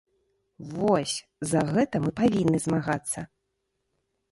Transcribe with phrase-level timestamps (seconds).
[0.75, 1.13] Вось,
[1.51, 3.19] за гэта мы павінны змагацца.